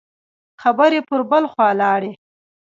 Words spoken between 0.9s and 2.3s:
پر بل خوا لاړې.